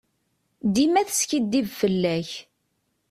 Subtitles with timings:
[0.73, 2.29] Dima teskidib fell-ak.